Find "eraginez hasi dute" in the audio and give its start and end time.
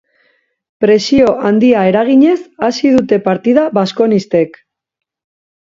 1.91-3.21